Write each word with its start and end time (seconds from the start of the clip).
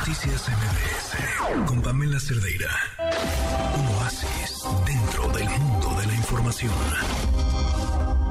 Noticias 0.00 0.48
MBS 0.48 1.68
con 1.68 1.82
Pamela 1.82 2.18
Cerdeira. 2.18 2.70
Un 3.76 3.86
oasis 3.98 4.64
dentro 4.86 5.28
del 5.36 5.44
mundo 5.60 5.88
de 6.00 6.06
la 6.06 6.14
información. 6.14 6.72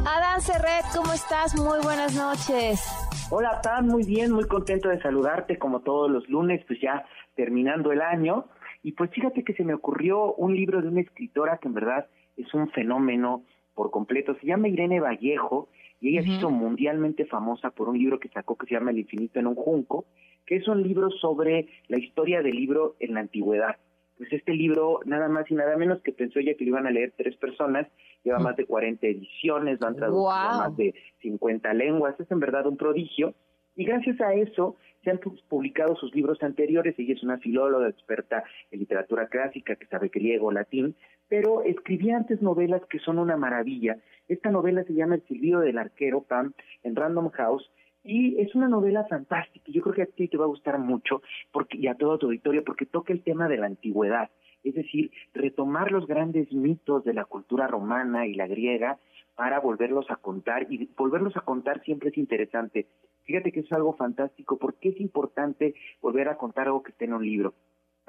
Adán 0.03 0.41
Serret, 0.41 0.85
¿cómo 0.95 1.13
estás? 1.13 1.55
Muy 1.55 1.77
buenas 1.83 2.15
noches. 2.15 2.81
Hola, 3.29 3.61
Tan, 3.61 3.85
muy 3.85 4.03
bien, 4.03 4.31
muy 4.31 4.45
contento 4.45 4.89
de 4.89 4.99
saludarte 4.99 5.59
como 5.59 5.81
todos 5.81 6.09
los 6.09 6.27
lunes, 6.27 6.65
pues 6.65 6.81
ya 6.81 7.05
terminando 7.35 7.91
el 7.91 8.01
año. 8.01 8.45
Y 8.81 8.93
pues 8.93 9.11
fíjate 9.11 9.43
que 9.43 9.53
se 9.53 9.63
me 9.63 9.75
ocurrió 9.75 10.33
un 10.33 10.55
libro 10.55 10.81
de 10.81 10.87
una 10.87 11.01
escritora 11.01 11.59
que 11.59 11.67
en 11.67 11.75
verdad 11.75 12.07
es 12.35 12.51
un 12.55 12.71
fenómeno 12.71 13.43
por 13.75 13.91
completo. 13.91 14.35
Se 14.41 14.47
llama 14.47 14.69
Irene 14.69 14.99
Vallejo 14.99 15.69
y 16.01 16.09
ella 16.09 16.23
se 16.23 16.29
hizo 16.29 16.49
mundialmente 16.49 17.25
famosa 17.25 17.69
por 17.69 17.89
un 17.89 17.97
libro 17.99 18.19
que 18.19 18.29
sacó 18.29 18.57
que 18.57 18.65
se 18.65 18.73
llama 18.73 18.89
El 18.89 18.99
infinito 18.99 19.39
en 19.39 19.45
un 19.45 19.55
junco, 19.55 20.05
que 20.49 20.55
es 20.55 20.67
un 20.67 20.81
libro 20.81 21.11
sobre 21.11 21.67
la 21.89 21.99
historia 21.99 22.41
del 22.41 22.55
libro 22.55 22.95
en 22.99 23.13
la 23.13 23.19
antigüedad. 23.19 23.75
Pues 24.17 24.33
este 24.33 24.51
libro, 24.51 24.99
nada 25.05 25.29
más 25.29 25.49
y 25.51 25.53
nada 25.53 25.77
menos 25.77 26.01
que 26.01 26.11
pensó 26.11 26.39
ella 26.39 26.55
que 26.55 26.65
lo 26.65 26.71
iban 26.71 26.87
a 26.87 26.91
leer 26.91 27.13
tres 27.15 27.35
personas, 27.35 27.85
lleva 28.23 28.39
más 28.39 28.55
de 28.55 28.65
40 28.65 29.05
ediciones, 29.05 29.79
lo 29.79 29.85
han 29.85 29.95
traducido 29.95 30.31
a 30.31 30.57
más 30.57 30.75
de 30.75 30.95
50 31.21 31.71
lenguas, 31.75 32.19
es 32.19 32.31
en 32.31 32.39
verdad 32.39 32.65
un 32.65 32.77
prodigio. 32.77 33.35
Y 33.75 33.85
gracias 33.85 34.19
a 34.21 34.33
eso 34.33 34.75
se 35.03 35.11
han 35.11 35.19
publicado 35.19 35.95
sus 35.95 36.15
libros 36.15 36.41
anteriores. 36.41 36.97
Ella 36.97 37.13
es 37.13 37.21
una 37.21 37.37
filóloga 37.37 37.87
experta 37.87 38.43
en 38.71 38.79
literatura 38.79 39.27
clásica 39.27 39.75
que 39.75 39.85
sabe 39.85 40.09
griego, 40.09 40.51
latín, 40.51 40.95
pero 41.27 41.61
escribía 41.61 42.17
antes 42.17 42.41
novelas 42.41 42.81
que 42.89 42.97
son 42.97 43.19
una 43.19 43.37
maravilla. 43.37 43.99
Esta 44.27 44.49
novela 44.49 44.83
se 44.83 44.95
llama 44.95 45.13
El 45.13 45.27
silbido 45.27 45.59
del 45.59 45.77
arquero, 45.77 46.23
Pam, 46.23 46.53
en 46.81 46.95
Random 46.95 47.29
House, 47.29 47.69
y 48.03 48.39
es 48.39 48.55
una 48.55 48.67
novela 48.67 49.05
fantástica. 49.05 49.71
Yo 49.71 49.81
creo 49.81 49.95
que 49.95 50.01
a 50.03 50.05
ti 50.05 50.27
te 50.27 50.37
va 50.37 50.45
a 50.45 50.49
gustar 50.49 50.79
mucho 50.79 51.21
porque, 51.51 51.77
y 51.77 51.87
a 51.87 51.95
todo 51.95 52.17
tu 52.17 52.27
auditorio 52.27 52.63
porque 52.63 52.85
toca 52.85 53.13
el 53.13 53.23
tema 53.23 53.47
de 53.47 53.57
la 53.57 53.67
antigüedad. 53.67 54.29
Es 54.63 54.75
decir, 54.75 55.11
retomar 55.33 55.91
los 55.91 56.05
grandes 56.05 56.51
mitos 56.51 57.03
de 57.03 57.13
la 57.13 57.25
cultura 57.25 57.67
romana 57.67 58.27
y 58.27 58.33
la 58.33 58.47
griega 58.47 58.97
para 59.35 59.59
volverlos 59.59 60.09
a 60.09 60.17
contar. 60.17 60.67
Y 60.69 60.89
volverlos 60.97 61.35
a 61.37 61.41
contar 61.41 61.81
siempre 61.83 62.09
es 62.09 62.17
interesante. 62.17 62.87
Fíjate 63.23 63.51
que 63.51 63.61
es 63.61 63.71
algo 63.71 63.93
fantástico 63.93 64.57
porque 64.57 64.89
es 64.89 64.99
importante 64.99 65.75
volver 66.01 66.29
a 66.29 66.37
contar 66.37 66.67
algo 66.67 66.83
que 66.83 66.91
esté 66.91 67.05
en 67.05 67.13
un 67.13 67.25
libro. 67.25 67.53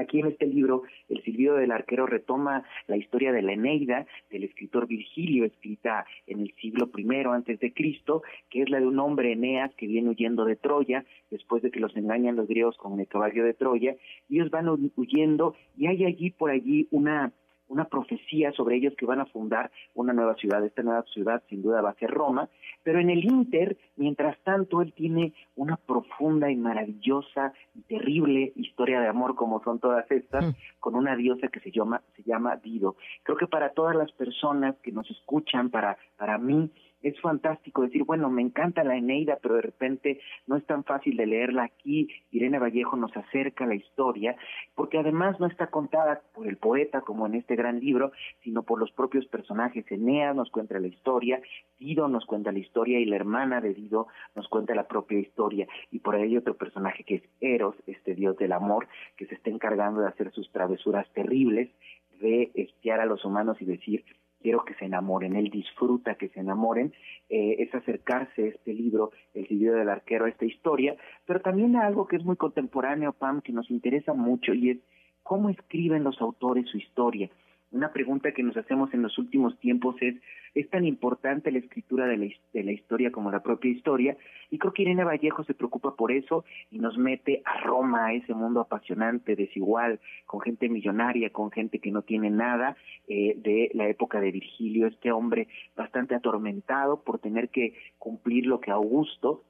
Aquí 0.01 0.21
en 0.21 0.29
este 0.29 0.47
libro, 0.47 0.85
El 1.11 1.23
silbido 1.23 1.57
del 1.57 1.73
arquero 1.73 2.07
retoma 2.07 2.65
la 2.87 2.97
historia 2.97 3.33
de 3.33 3.43
la 3.43 3.53
Eneida 3.53 4.07
del 4.31 4.45
escritor 4.45 4.87
Virgilio, 4.87 5.45
escrita 5.45 6.07
en 6.27 6.41
el 6.41 6.55
siglo 6.55 6.91
I 6.97 7.07
antes 7.27 7.61
de 7.61 7.75
Cristo, 7.75 8.23
que 8.49 8.63
es 8.63 8.71
la 8.71 8.81
de 8.81 8.87
un 8.87 8.99
hombre 8.99 9.33
Eneas 9.33 9.75
que 9.75 9.87
viene 9.87 10.09
huyendo 10.09 10.47
de 10.47 10.57
Troya 10.57 11.05
después 11.31 11.63
de 11.63 11.71
que 11.71 11.81
los 11.81 11.95
engañan 11.99 12.37
los 12.37 12.49
griegos 12.49 12.79
con 12.79 12.99
el 12.99 13.09
caballo 13.09 13.45
de 13.45 13.53
Troya. 13.53 13.95
Ellos 14.31 14.51
van 14.51 14.71
huyendo 14.97 15.55
y 15.77 15.87
hay 15.89 16.07
allí 16.07 16.31
por 16.31 16.51
allí 16.51 16.89
una 16.91 17.35
una 17.71 17.85
profecía 17.85 18.53
sobre 18.53 18.77
ellos 18.77 18.95
que 18.99 19.07
van 19.07 19.21
a 19.21 19.27
fundar 19.27 19.71
una 19.95 20.13
nueva 20.13 20.35
ciudad. 20.35 20.65
Esta 20.65 20.83
nueva 20.83 21.05
ciudad 21.15 21.43
sin 21.49 21.63
duda 21.63 21.81
va 21.81 21.91
a 21.91 21.95
ser 21.95 22.11
Roma, 22.11 22.49
pero 22.83 23.01
en 23.01 23.11
el 23.11 23.25
Inter, 23.25 23.79
mientras 23.97 24.39
tanto, 24.41 24.83
él 24.83 24.93
tiene 24.93 25.33
una 25.57 25.77
profunda 25.77 26.51
y 26.51 26.57
maravillosa 26.57 27.53
y 27.75 27.83
terrible 27.83 28.53
historia 28.57 29.01
de 29.01 29.09
amor 29.09 29.37
como 29.37 29.63
son 29.63 29.79
todas 29.79 30.11
estas, 30.11 30.45
mm. 30.45 30.51
con 30.81 30.97
una 30.97 31.15
diosa 31.17 31.49
que 31.49 31.61
se 31.61 31.71
llama, 31.71 32.03
se 32.17 32.23
llama 32.25 32.57
Dido. 32.57 32.97
Creo 33.23 33.39
que 33.39 33.47
para 33.47 33.71
todas 33.71 33.97
las 33.97 34.11
personas 34.13 34.77
que 34.83 34.91
nos 34.91 35.09
escuchan, 35.11 35.71
para, 35.71 35.97
para 36.17 36.39
mí, 36.39 36.71
es 37.03 37.19
fantástico 37.21 37.83
decir, 37.83 38.05
bueno, 38.05 38.29
me 38.31 38.43
encanta 38.43 38.85
la 38.85 38.97
Eneida, 38.97 39.39
pero 39.41 39.57
de 39.57 39.63
repente 39.63 40.21
no 40.47 40.57
es 40.57 40.65
tan 40.67 40.85
fácil 40.85 41.17
de 41.17 41.27
leerla 41.27 41.65
aquí. 41.65 42.09
Irene 42.31 42.59
Vallejo 42.59 42.97
nos 42.97 43.17
acerca 43.17 43.65
a 43.65 43.69
la 43.69 43.75
historia, 43.75 44.37
porque 44.75 44.99
además 44.99 45.41
no 45.41 45.47
está 45.47 45.69
contada 45.69 46.23
por 46.35 46.47
el 46.47 46.57
poeta 46.57 47.01
como 47.01 47.27
en 47.27 47.35
este 47.35 47.57
gran 47.57 47.81
libro, 47.81 48.13
sino 48.43 48.63
por 48.63 48.79
los 48.79 48.93
propios 48.93 49.27
personajes. 49.27 49.91
Eneas 49.91 50.37
nos 50.37 50.51
cuenta 50.51 50.79
la 50.79 50.89
historia, 50.89 51.41
Dido 51.79 52.09
nos 52.09 52.27
cuenta 52.27 52.53
la 52.53 52.59
historia 52.59 53.01
y 53.01 53.07
la 53.07 53.17
hermana 53.17 53.61
de 53.61 53.75
Dido 53.75 54.09
nos 54.35 54.49
cuenta 54.49 54.75
la 54.75 54.87
propia 54.87 55.19
historia. 55.19 55.67
Y 55.91 56.01
por 56.01 56.15
ahí 56.15 56.23
hay 56.23 56.37
otro 56.37 56.55
personaje 56.55 57.05
que 57.05 57.17
es 57.17 57.23
Eros, 57.41 57.77
este 57.87 58.15
dios 58.15 58.37
del 58.37 58.53
amor, 58.53 58.89
que 59.17 59.27
se 59.27 59.35
está 59.35 59.51
encargando 59.51 60.01
de 60.01 60.09
hacer 60.09 60.31
sus 60.33 60.51
travesuras 60.53 61.11
terribles, 61.13 61.71
de 62.21 62.51
espiar 62.55 63.01
a 63.01 63.07
los 63.07 63.25
humanos 63.25 63.57
y 63.61 63.65
decir, 63.65 64.05
quiero 64.41 64.65
que 64.65 64.75
se 64.75 64.87
enamoren, 64.87 65.37
él 65.37 65.51
disfruta 65.51 66.15
que 66.15 66.29
se 66.31 66.41
enamoren, 66.41 66.93
eh, 67.29 67.57
es 67.59 67.75
acercarse 67.75 68.45
a 68.45 68.49
este 68.49 68.75
libro, 68.75 69.11
El 69.35 69.47
libro 69.49 69.79
del 69.79 69.89
arquero, 69.89 70.25
a 70.25 70.29
esta 70.29 70.45
historia, 70.45 70.97
pero 71.27 71.41
también 71.41 71.77
a 71.77 71.87
algo 71.87 72.07
que 72.07 72.17
es 72.17 72.25
muy 72.25 72.37
contemporáneo, 72.37 73.13
Pam, 73.13 73.41
que 73.43 73.53
nos 73.53 73.71
interesa 73.71 74.15
mucho 74.15 74.55
y 74.55 74.71
es 74.71 74.79
cómo 75.23 75.51
escriben 75.51 76.05
los 76.05 76.21
autores 76.21 76.67
su 76.69 76.79
historia. 76.79 77.31
Una 77.73 77.93
pregunta 77.93 78.33
que 78.33 78.43
nos 78.43 78.57
hacemos 78.57 78.93
en 78.95 79.03
los 79.03 79.17
últimos 79.17 79.57
tiempos 79.61 79.95
es, 80.01 80.17
¿es 80.57 80.69
tan 80.71 80.85
importante 80.85 81.53
la 81.53 81.61
escritura 81.61 82.07
de 82.07 82.17
la, 82.17 82.27
de 82.53 82.65
la, 82.65 82.73
historia 82.73 83.13
como 83.13 83.31
la 83.31 83.45
propia 83.45 83.71
historia? 83.71 84.17
Y 84.51 84.59
creo 84.59 84.73
que 84.73 84.83
Irene 84.83 85.05
Vallejo 85.05 85.45
se 85.45 85.55
preocupa 85.55 85.95
por 85.95 86.11
eso 86.11 86.45
y 86.73 86.81
nos 86.81 86.99
mete 86.99 87.43
a 87.45 87.61
Roma, 87.61 88.07
a 88.07 88.13
ese 88.13 88.35
mundo 88.35 88.61
apasionante, 88.61 89.37
desigual, 89.37 90.01
con 90.27 90.41
gente 90.41 90.69
millonaria, 90.69 91.31
con 91.31 91.53
gente 91.53 91.79
que 91.79 91.93
no 91.93 92.03
tiene 92.03 92.29
nada, 92.29 92.77
eh, 93.07 93.35
de 93.37 93.71
la 93.75 93.89
época 93.89 94.21
de 94.21 94.33
Virgilio, 94.33 94.89
este 94.89 95.13
hombre 95.13 95.47
bastante 95.77 96.17
atormentado 96.17 97.05
por 97.05 97.21
tener 97.21 97.51
que 97.51 97.75
cumplir 97.99 98.47
lo 98.47 98.61
que 98.61 98.73
Augusto, 98.73 99.45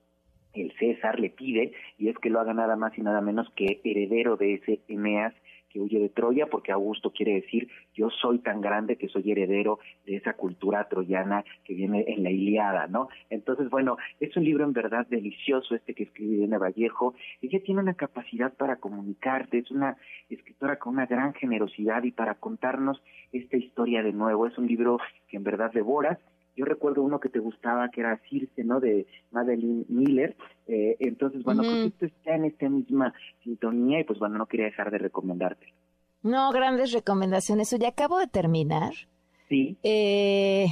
el 0.52 0.72
César, 0.78 1.18
le 1.20 1.30
pide, 1.30 1.72
y 1.96 2.08
es 2.08 2.18
que 2.18 2.28
lo 2.28 2.38
haga 2.38 2.52
nada 2.52 2.76
más 2.76 2.98
y 2.98 3.00
nada 3.00 3.22
menos 3.22 3.48
que 3.56 3.80
heredero 3.82 4.36
de 4.36 4.54
ese 4.54 4.80
Eneas 4.88 5.32
que 5.70 5.80
huye 5.80 5.98
de 5.98 6.08
Troya, 6.08 6.46
porque 6.46 6.72
Augusto 6.72 7.10
quiere 7.10 7.34
decir 7.34 7.68
yo 7.94 8.10
soy 8.10 8.40
tan 8.40 8.60
grande 8.60 8.96
que 8.96 9.08
soy 9.08 9.30
heredero 9.30 9.78
de 10.06 10.16
esa 10.16 10.34
cultura 10.34 10.88
troyana 10.88 11.44
que 11.64 11.74
viene 11.74 12.04
en 12.08 12.22
la 12.22 12.30
Iliada, 12.30 12.86
¿no? 12.86 13.08
Entonces, 13.30 13.70
bueno, 13.70 13.96
es 14.18 14.36
un 14.36 14.44
libro 14.44 14.64
en 14.64 14.72
verdad 14.72 15.06
delicioso 15.08 15.74
este 15.74 15.94
que 15.94 16.04
escribe 16.04 16.36
Irene 16.36 16.58
Vallejo. 16.58 17.14
Ella 17.40 17.60
tiene 17.64 17.80
una 17.80 17.94
capacidad 17.94 18.52
para 18.54 18.76
comunicarte, 18.76 19.58
es 19.58 19.70
una 19.70 19.96
escritora 20.28 20.78
con 20.78 20.94
una 20.94 21.06
gran 21.06 21.34
generosidad 21.34 22.02
y 22.02 22.12
para 22.12 22.34
contarnos 22.34 23.02
esta 23.32 23.56
historia 23.56 24.02
de 24.02 24.12
nuevo. 24.12 24.46
Es 24.46 24.58
un 24.58 24.66
libro 24.66 24.98
que 25.28 25.36
en 25.36 25.44
verdad 25.44 25.72
devoras 25.72 26.18
yo 26.60 26.66
recuerdo 26.66 27.02
uno 27.02 27.20
que 27.20 27.30
te 27.30 27.38
gustaba, 27.38 27.88
que 27.88 28.02
era 28.02 28.20
Circe, 28.28 28.62
¿no? 28.64 28.80
De 28.80 29.06
Madeline 29.30 29.86
Miller. 29.88 30.36
Eh, 30.66 30.96
entonces, 31.00 31.42
bueno, 31.42 31.62
creo 31.62 31.74
que 31.74 31.86
esto 31.86 32.04
está 32.04 32.34
en 32.34 32.44
esta 32.44 32.68
misma 32.68 33.14
sintonía 33.42 34.00
y 34.00 34.04
pues 34.04 34.18
bueno, 34.18 34.36
no 34.36 34.44
quería 34.44 34.66
dejar 34.66 34.90
de 34.90 34.98
recomendarte. 34.98 35.72
No, 36.22 36.52
grandes 36.52 36.92
recomendaciones. 36.92 37.72
Oye, 37.72 37.86
acabo 37.86 38.18
de 38.18 38.26
terminar. 38.26 38.92
Sí. 39.48 39.78
Eh... 39.82 40.66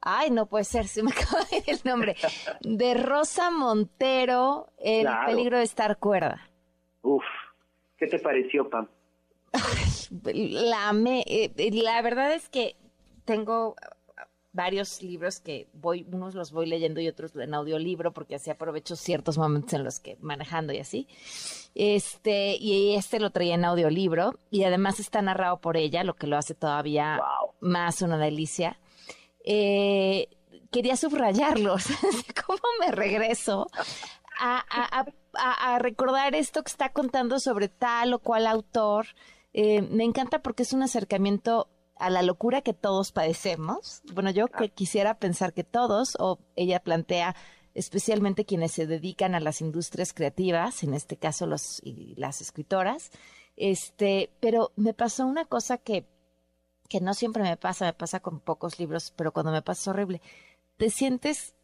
Ay, 0.00 0.30
no 0.30 0.46
puede 0.46 0.64
ser, 0.64 0.86
se 0.86 1.02
me 1.02 1.10
acaba 1.10 1.42
el 1.66 1.80
nombre. 1.84 2.14
De 2.60 2.94
Rosa 2.94 3.50
Montero, 3.50 4.68
El 4.78 5.08
peligro 5.26 5.58
de 5.58 5.64
estar 5.64 5.98
cuerda. 5.98 6.48
Uf, 7.02 7.24
¿qué 7.98 8.06
te 8.06 8.20
pareció, 8.20 8.70
Pam? 8.70 8.88
La, 10.32 10.92
me, 10.92 11.24
eh, 11.26 11.52
la 11.72 12.00
verdad 12.00 12.32
es 12.32 12.48
que 12.48 12.76
tengo 13.24 13.74
varios 14.52 15.02
libros 15.02 15.40
que 15.40 15.68
voy, 15.72 16.06
unos 16.10 16.34
los 16.34 16.50
voy 16.52 16.66
leyendo 16.66 17.00
y 17.00 17.08
otros 17.08 17.34
en 17.36 17.54
audiolibro 17.54 18.12
porque 18.12 18.34
así 18.34 18.50
aprovecho 18.50 18.96
ciertos 18.96 19.38
momentos 19.38 19.74
en 19.74 19.84
los 19.84 20.00
que 20.00 20.16
manejando 20.20 20.72
y 20.72 20.78
así. 20.78 21.06
Este, 21.74 22.56
y 22.56 22.94
este 22.96 23.20
lo 23.20 23.30
traía 23.30 23.54
en 23.54 23.64
audiolibro 23.64 24.38
y 24.50 24.64
además 24.64 24.98
está 24.98 25.22
narrado 25.22 25.60
por 25.60 25.76
ella, 25.76 26.02
lo 26.02 26.14
que 26.14 26.26
lo 26.26 26.36
hace 26.36 26.54
todavía 26.54 27.20
más 27.60 28.02
una 28.02 28.18
delicia. 28.18 28.78
Eh, 29.44 30.28
quería 30.70 30.96
subrayarlos, 30.96 31.86
¿cómo 32.46 32.60
me 32.80 32.90
regreso 32.90 33.68
a, 34.38 35.04
a, 35.34 35.78
recordar 35.78 36.34
esto 36.34 36.62
que 36.62 36.70
está 36.70 36.92
contando 36.92 37.38
sobre 37.38 37.68
tal 37.68 38.14
o 38.14 38.18
cual 38.18 38.46
autor? 38.46 39.06
Eh, 39.52 39.82
me 39.82 40.04
encanta 40.04 40.40
porque 40.40 40.62
es 40.62 40.72
un 40.72 40.82
acercamiento 40.82 41.68
a 42.00 42.10
la 42.10 42.22
locura 42.22 42.62
que 42.62 42.72
todos 42.72 43.12
padecemos. 43.12 44.02
Bueno, 44.12 44.30
yo 44.30 44.48
que 44.48 44.70
quisiera 44.70 45.18
pensar 45.18 45.52
que 45.52 45.64
todos, 45.64 46.16
o 46.18 46.38
ella 46.56 46.80
plantea 46.80 47.36
especialmente 47.74 48.44
quienes 48.44 48.72
se 48.72 48.86
dedican 48.86 49.34
a 49.34 49.40
las 49.40 49.60
industrias 49.60 50.12
creativas, 50.12 50.82
en 50.82 50.94
este 50.94 51.16
caso 51.16 51.46
los 51.46 51.80
y 51.84 52.14
las 52.16 52.40
escritoras, 52.40 53.10
este, 53.56 54.30
pero 54.40 54.72
me 54.76 54.94
pasó 54.94 55.26
una 55.26 55.44
cosa 55.44 55.78
que 55.78 56.06
que 56.90 57.00
no 57.00 57.14
siempre 57.14 57.44
me 57.44 57.56
pasa, 57.56 57.84
me 57.86 57.92
pasa 57.92 58.18
con 58.18 58.40
pocos 58.40 58.80
libros, 58.80 59.12
pero 59.14 59.32
cuando 59.32 59.52
me 59.52 59.62
pasa 59.62 59.80
es 59.80 59.88
horrible. 59.88 60.20
Te 60.76 60.90
sientes 60.90 61.54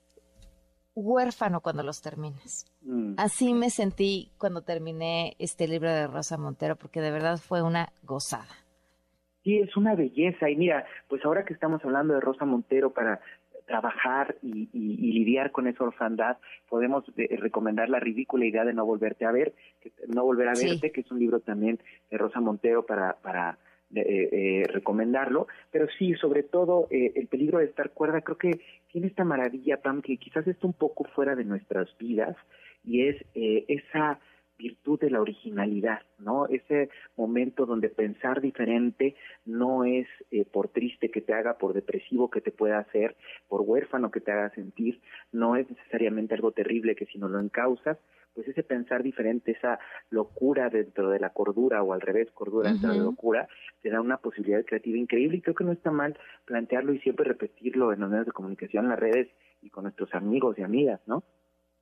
huérfano 0.95 1.61
cuando 1.61 1.83
los 1.83 2.01
terminas. 2.01 2.65
Mm. 2.83 3.15
Así 3.17 3.53
me 3.53 3.71
sentí 3.71 4.33
cuando 4.39 4.63
terminé 4.63 5.35
este 5.41 5.67
libro 5.67 5.91
de 5.91 6.07
Rosa 6.07 6.39
Montero, 6.39 6.77
porque 6.77 7.01
de 7.01 7.11
verdad 7.11 7.39
fue 7.39 7.61
una 7.61 7.93
gozada. 8.05 8.66
Sí, 9.47 9.59
es 9.61 9.77
una 9.77 9.95
belleza. 9.95 10.51
Y 10.51 10.57
mira, 10.57 10.85
pues 11.07 11.25
ahora 11.25 11.45
que 11.45 11.55
estamos 11.55 11.81
hablando 11.85 12.15
de 12.15 12.21
Rosa 12.21 12.45
Montero 12.45 12.91
para 12.91 13.21
trabajar 13.65 14.35
y, 14.43 14.67
lidiar 14.73 15.53
con 15.53 15.69
esa 15.69 15.85
orfandad, 15.85 16.37
podemos 16.69 17.05
eh, 17.17 17.29
recomendar 17.37 17.89
La 17.89 18.01
ridícula 18.01 18.45
idea 18.45 18.65
de 18.65 18.75
no 18.75 18.85
volverte 18.85 19.25
a 19.25 19.31
ver, 19.31 19.55
que, 19.81 19.93
no 20.09 20.25
volver 20.25 20.49
a 20.49 20.55
verte, 20.55 20.91
que 20.91 21.03
es 21.03 21.11
un 21.13 21.21
libro 21.21 21.39
también 21.39 21.79
de 22.11 22.19
Rosa 22.19 22.41
Montero 22.41 22.85
para, 22.87 23.13
para 23.23 23.57
eh, 23.95 24.29
eh, 24.33 24.65
recomendarlo, 24.67 25.47
pero 25.71 25.87
sí, 25.97 26.15
sobre 26.15 26.43
todo 26.43 26.89
el 26.91 27.29
peligro 27.29 27.59
de 27.59 27.67
estar 27.67 27.91
cuerda, 27.91 28.23
creo 28.23 28.39
que 28.39 28.61
tiene 28.91 29.07
esta 29.07 29.23
maravilla, 29.23 29.81
Pam, 29.81 30.03
que 30.03 30.17
quizás 30.17 30.45
está 30.49 30.67
un 30.67 30.73
poco 30.73 31.05
fuera 31.15 31.37
de 31.37 31.45
nuestras 31.45 31.89
vidas, 31.99 32.37
y 32.85 33.07
es 33.07 33.17
esa 33.35 34.19
virtud 34.59 34.99
de 35.01 35.11
la 35.11 35.21
originalidad, 35.21 36.03
¿no? 36.19 36.47
Ese 36.47 36.89
momento 37.17 37.67
donde 37.67 37.89
pensar 37.89 38.41
diferente 38.41 39.15
no 39.45 39.85
es 39.85 40.07
eh, 40.31 40.45
por 40.45 40.69
triste 40.69 41.11
que 41.11 41.21
te 41.21 41.35
haga, 41.35 41.59
por 41.59 41.75
depresivo 41.75 42.31
que 42.31 42.41
te 42.41 42.51
pueda 42.51 42.79
hacer, 42.79 43.17
por 43.49 43.63
huérfano 43.63 44.11
que 44.11 44.21
te 44.21 44.33
haga 44.33 44.51
sentir, 44.51 45.01
no 45.33 45.57
es 45.57 45.69
necesariamente 45.71 46.35
algo 46.35 46.53
terrible 46.53 46.97
que 46.97 47.07
si 47.07 47.19
no 47.19 47.29
lo 47.29 47.41
encausas, 47.41 47.99
pues 48.37 48.49
ese 48.49 48.63
pensar 48.63 49.03
diferente, 49.03 49.53
esa 49.53 49.79
locura 50.11 50.69
dentro 50.69 51.09
de 51.09 51.19
la 51.19 51.31
cordura 51.31 51.83
o 51.83 51.95
al 51.95 52.03
revés, 52.03 52.31
cordura 52.33 52.71
dentro 52.71 52.91
de 52.91 52.99
la 52.99 53.05
locura, 53.05 53.49
te 53.81 53.89
da 53.89 54.03
una 54.03 54.19
posibilidad 54.19 54.63
creativa 54.65 54.99
increíble 54.99 55.39
y 55.39 55.41
creo 55.41 55.55
que 55.55 55.65
no 55.65 55.73
está 55.73 55.91
mal 55.91 56.19
plantearlo 56.45 56.93
y 56.93 56.99
siempre 57.01 57.25
repetirlo 57.25 57.95
en 57.95 58.01
los 58.01 58.11
medios 58.11 58.27
de 58.27 58.33
comunicación, 58.33 58.85
en 58.85 58.91
las 58.91 58.99
redes 58.99 59.29
y 59.63 59.71
con 59.71 59.85
nuestros 59.85 60.15
amigos 60.15 60.59
y 60.59 60.63
amigas, 60.63 61.01
¿no? 61.07 61.25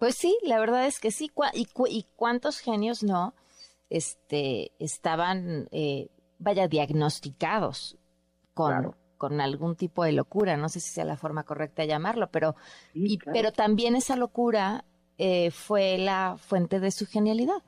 Pues 0.05 0.17
sí, 0.17 0.37
la 0.43 0.61
verdad 0.61 0.85
es 0.85 1.01
que 1.01 1.11
sí. 1.11 1.33
¿Y, 1.55 1.67
y 1.89 2.07
cuántos 2.15 2.59
genios 2.59 3.03
no 3.03 3.33
este, 3.89 4.73
estaban, 4.79 5.67
eh, 5.73 6.09
vaya, 6.39 6.69
diagnosticados 6.69 7.97
con, 8.53 8.95
con 9.17 9.41
algún 9.41 9.77
tipo 9.77 10.05
de 10.05 10.13
locura? 10.13 10.59
No 10.59 10.69
sé 10.69 10.81
si 10.81 10.91
sea 10.91 11.07
la 11.07 11.17
forma 11.17 11.45
correcta 11.45 11.81
de 11.81 11.89
llamarlo, 11.89 12.29
pero, 12.31 12.55
y, 12.93 13.17
pero 13.17 13.51
también 13.51 13.97
esa 13.97 14.15
locura 14.15 14.85
eh, 15.17 15.51
fue 15.51 15.97
la 15.97 16.37
fuente 16.37 16.81
de 16.81 16.91
su 16.91 17.07
genialidad. 17.07 17.63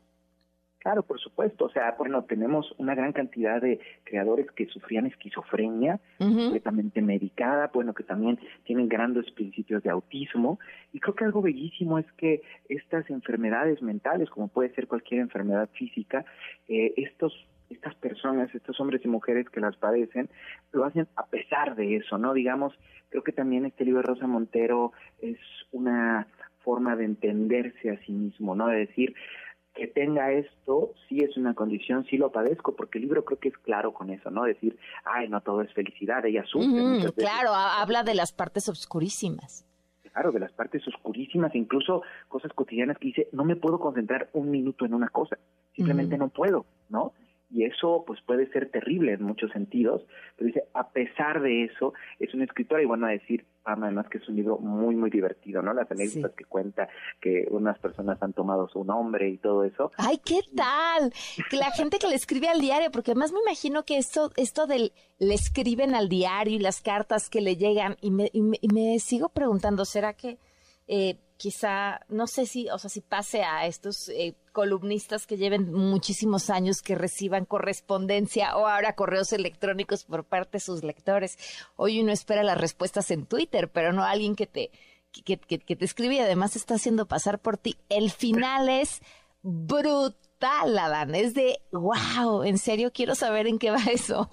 Claro, 0.87 1.03
por 1.03 1.19
supuesto. 1.19 1.65
O 1.65 1.69
sea, 1.69 1.97
bueno, 1.99 2.23
tenemos 2.23 2.73
una 2.79 2.94
gran 2.94 3.12
cantidad 3.12 3.61
de 3.61 3.81
creadores 4.05 4.49
que 4.53 4.67
sufrían 4.67 5.05
esquizofrenia 5.06 5.99
completamente 6.17 7.03
medicada, 7.03 7.73
bueno, 7.75 7.93
que 7.93 8.05
también 8.05 8.38
tienen 8.62 8.88
grandes 8.88 9.29
principios 9.33 9.83
de 9.83 9.91
autismo. 9.91 10.61
Y 10.93 11.00
creo 11.00 11.17
que 11.17 11.25
algo 11.25 11.43
bellísimo 11.43 11.99
es 11.99 12.06
que 12.12 12.43
estas 12.69 13.11
enfermedades 13.11 13.83
mentales, 13.83 14.31
como 14.31 14.47
puede 14.47 14.73
ser 14.77 14.87
cualquier 14.87 15.23
enfermedad 15.23 15.69
física, 15.73 16.25
eh, 16.69 16.94
estos 16.97 17.35
estas 17.69 17.97
personas, 17.97 18.55
estos 18.55 18.79
hombres 18.79 19.05
y 19.05 19.09
mujeres 19.09 19.50
que 19.50 19.59
las 19.59 19.75
padecen, 19.75 20.29
lo 20.71 20.85
hacen 20.85 21.09
a 21.17 21.27
pesar 21.27 21.75
de 21.75 21.97
eso, 21.97 22.17
¿no? 22.17 22.33
Digamos, 22.33 22.79
creo 23.09 23.25
que 23.25 23.33
también 23.33 23.65
este 23.65 23.85
libro 23.85 24.03
de 24.03 24.06
Rosa 24.06 24.29
Montero 24.29 24.93
es 25.21 25.38
una 25.73 26.29
forma 26.62 26.94
de 26.94 27.06
entenderse 27.06 27.91
a 27.91 27.99
sí 28.05 28.12
mismo, 28.12 28.55
¿no? 28.55 28.69
De 28.69 28.79
decir, 28.79 29.15
que 29.76 29.87
tenga 29.87 30.32
esto 30.32 30.93
sí 31.08 31.20
es 31.20 31.37
una 31.37 31.55
condición, 31.55 32.05
sí 32.06 32.17
lo 32.17 32.32
padezco, 32.32 32.75
porque 32.75 32.99
el 32.99 33.02
libro 33.02 33.25
creo 33.25 33.38
que 33.38 33.49
es 33.50 33.58
claro 33.58 33.93
con 33.93 34.11
eso, 34.11 34.31
¿no? 34.31 34.44
Decir, 34.44 34.78
ay, 35.05 35.28
no 35.28 35.40
todo 35.43 35.62
es 35.62 35.73
felicidad, 35.73 36.25
ella 36.25 36.44
sufre. 36.44 37.12
claro, 37.14 37.55
habla 37.55 38.02
de 38.02 38.14
las 38.14 38.32
partes 38.32 38.69
oscurísimas. 38.69 39.64
Claro, 40.12 40.32
de 40.32 40.40
las 40.40 40.52
partes 40.52 40.87
oscurísimas, 40.88 41.55
incluso 41.55 42.02
cosas 42.28 42.52
cotidianas 42.55 42.99
que 42.99 43.08
dice, 43.08 43.28
no 43.32 43.44
me 43.44 43.55
puedo 43.55 43.78
concentrar 43.78 44.31
un 44.32 44.50
minuto 44.50 44.87
en 44.87 44.94
una 44.94 45.11
cosa, 45.11 45.38
simplemente 45.75 46.17
no 46.17 46.28
puedo, 46.28 46.64
¿no? 46.88 47.12
y 47.50 47.64
eso 47.64 48.05
pues 48.06 48.20
puede 48.23 48.49
ser 48.50 48.70
terrible 48.70 49.12
en 49.12 49.23
muchos 49.23 49.52
sentidos, 49.52 50.05
pero 50.37 50.49
dice, 50.49 50.64
a 50.75 50.90
pesar 50.90 51.40
de 51.40 51.64
eso, 51.64 51.94
es 52.19 52.34
una 52.34 52.44
escritora 52.44 52.82
y 52.82 52.87
bueno 52.87 53.06
a 53.06 53.11
decir, 53.11 53.44
además 53.67 54.07
que 54.09 54.19
es 54.19 54.29
un 54.29 54.37
libro 54.37 54.59
muy, 54.59 54.95
muy 54.95 55.11
divertido, 55.11 55.61
¿no? 55.61 55.75
Las 55.75 55.91
anécdotas 55.91 56.33
que 56.37 56.45
cuenta 56.45 56.89
que 57.21 57.47
unas 57.51 57.79
personas 57.79 58.23
han 58.23 58.33
tomado 58.33 58.69
su 58.69 58.85
nombre 58.85 59.29
y 59.29 59.39
todo 59.39 59.65
eso. 59.65 59.91
¡Ay, 59.97 60.19
qué 60.25 60.41
tal! 60.55 61.13
Que 61.51 61.57
la 61.57 61.71
gente 61.73 61.99
que 61.99 62.07
le 62.07 62.15
escribe 62.15 62.49
al 62.49 62.61
diario, 62.61 62.91
porque 62.91 63.11
además 63.11 63.33
me 63.33 63.41
imagino 63.41 63.85
que 63.85 63.99
esto, 63.99 64.31
esto 64.37 64.67
del 64.67 64.93
le 65.19 65.35
escriben 65.35 65.95
al 65.95 66.09
diario 66.09 66.57
y 66.57 66.61
las 66.61 66.81
cartas 66.81 67.29
que 67.29 67.41
le 67.41 67.57
llegan, 67.57 67.97
y 68.01 68.11
me, 68.11 68.31
y 68.33 68.69
me 68.73 68.99
sigo 68.99 69.31
preguntando, 69.31 69.85
¿será 69.85 70.12
que 70.12 70.39
eh, 70.87 71.19
quizá, 71.37 72.00
no 72.09 72.27
sé 72.27 72.47
si, 72.47 72.69
o 72.71 72.79
sea, 72.79 72.91
si 72.91 73.00
pase 73.00 73.43
a 73.43 73.67
estos 73.67 74.09
eh, 74.09 74.35
columnistas 74.53 75.27
que 75.27 75.37
lleven 75.37 75.73
muchísimos 75.73 76.50
años 76.50 76.83
que 76.83 76.94
reciban 76.94 77.44
correspondencia 77.44 78.56
o 78.56 78.67
ahora 78.67 78.94
correos 78.94 79.33
electrónicos 79.33 80.05
por 80.05 80.25
parte 80.25 80.56
de 80.56 80.61
sus 80.61 80.83
lectores. 80.83 81.38
Hoy 81.77 82.00
uno 82.00 82.12
espera 82.12 82.43
las 82.43 82.59
respuestas 82.59 83.11
en 83.11 83.27
Twitter, 83.27 83.71
pero 83.71 83.93
no 83.93 84.03
alguien 84.03 84.35
que 84.35 84.47
te, 84.47 84.71
que, 85.12 85.37
que, 85.38 85.59
que 85.59 85.77
te 85.77 85.85
escribe 85.85 86.15
y 86.15 86.21
además 86.21 86.56
está 86.56 86.75
haciendo 86.75 87.06
pasar 87.06 87.38
por 87.38 87.59
ti. 87.59 87.77
El 87.88 88.11
final 88.11 88.69
es 88.69 89.03
brutal, 89.43 90.79
Adán. 90.79 91.15
Es 91.15 91.35
de, 91.35 91.61
wow, 91.73 92.43
en 92.43 92.59
serio 92.59 92.91
quiero 92.93 93.15
saber 93.15 93.47
en 93.47 93.59
qué 93.59 93.71
va 93.71 93.83
eso. 93.91 94.29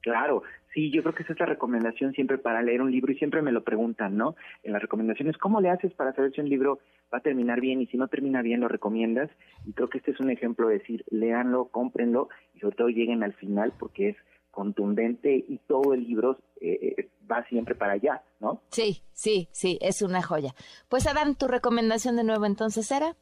Claro, 0.00 0.42
Sí, 0.72 0.90
yo 0.90 1.02
creo 1.02 1.14
que 1.14 1.22
esa 1.22 1.34
es 1.34 1.40
la 1.40 1.46
recomendación 1.46 2.12
siempre 2.12 2.38
para 2.38 2.62
leer 2.62 2.80
un 2.80 2.90
libro 2.90 3.12
y 3.12 3.18
siempre 3.18 3.42
me 3.42 3.52
lo 3.52 3.62
preguntan, 3.62 4.16
¿no? 4.16 4.36
En 4.62 4.72
las 4.72 4.80
recomendaciones, 4.80 5.36
¿cómo 5.36 5.60
le 5.60 5.68
haces 5.68 5.92
para 5.92 6.14
saber 6.14 6.32
si 6.32 6.40
un 6.40 6.48
libro 6.48 6.78
va 7.12 7.18
a 7.18 7.22
terminar 7.22 7.60
bien 7.60 7.82
y 7.82 7.86
si 7.86 7.98
no 7.98 8.08
termina 8.08 8.40
bien 8.40 8.60
lo 8.60 8.68
recomiendas? 8.68 9.30
Y 9.66 9.72
creo 9.74 9.88
que 9.88 9.98
este 9.98 10.12
es 10.12 10.20
un 10.20 10.30
ejemplo 10.30 10.68
de 10.68 10.78
decir, 10.78 11.04
léanlo, 11.10 11.66
cómprenlo 11.66 12.28
y 12.54 12.60
sobre 12.60 12.76
todo 12.76 12.88
lleguen 12.88 13.22
al 13.22 13.34
final 13.34 13.72
porque 13.78 14.10
es 14.10 14.16
contundente 14.50 15.34
y 15.34 15.58
todo 15.66 15.92
el 15.92 16.04
libro 16.04 16.38
eh, 16.60 16.94
eh, 16.98 17.08
va 17.30 17.44
siempre 17.48 17.74
para 17.74 17.92
allá, 17.92 18.22
¿no? 18.40 18.62
Sí, 18.70 19.02
sí, 19.12 19.48
sí, 19.52 19.78
es 19.82 20.00
una 20.00 20.22
joya. 20.22 20.54
Pues 20.88 21.06
Adán, 21.06 21.36
tu 21.36 21.48
recomendación 21.48 22.16
de 22.16 22.24
nuevo 22.24 22.46
entonces 22.46 22.90
era... 22.90 23.14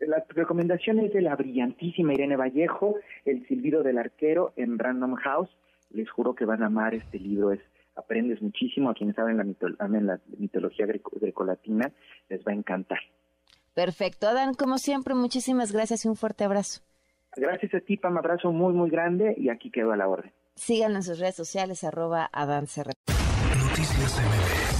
La 0.00 0.24
recomendación 0.28 1.00
es 1.00 1.12
de 1.12 1.22
la 1.22 1.34
brillantísima 1.34 2.12
Irene 2.12 2.36
Vallejo, 2.36 2.96
El 3.24 3.46
silbido 3.48 3.82
del 3.82 3.98
arquero 3.98 4.52
en 4.56 4.78
Random 4.78 5.14
House 5.16 5.50
les 5.90 6.10
juro 6.10 6.34
que 6.34 6.44
van 6.44 6.62
a 6.62 6.66
amar 6.66 6.94
este 6.94 7.18
libro, 7.18 7.52
es 7.52 7.60
aprendes 7.96 8.40
muchísimo, 8.40 8.90
a 8.90 8.94
quienes 8.94 9.16
saben 9.16 9.36
la, 9.36 9.44
la 9.44 10.20
mitología 10.38 10.86
grecolatina, 10.86 11.92
les 12.28 12.40
va 12.46 12.52
a 12.52 12.54
encantar. 12.54 12.98
Perfecto, 13.74 14.28
Adán, 14.28 14.54
como 14.54 14.78
siempre, 14.78 15.14
muchísimas 15.14 15.72
gracias 15.72 16.04
y 16.04 16.08
un 16.08 16.16
fuerte 16.16 16.44
abrazo. 16.44 16.80
Gracias 17.36 17.74
a 17.74 17.80
ti, 17.80 17.96
Pam, 17.96 18.16
abrazo 18.16 18.52
muy, 18.52 18.72
muy 18.72 18.90
grande 18.90 19.34
y 19.36 19.50
aquí 19.50 19.70
quedo 19.70 19.92
a 19.92 19.96
la 19.96 20.08
orden. 20.08 20.32
Síganlo 20.54 20.96
en 20.96 21.02
sus 21.02 21.18
redes 21.18 21.36
sociales, 21.36 21.84
arroba 21.84 22.28
Adán 22.32 22.66
Noticias 22.66 24.18
MBS 24.18 24.77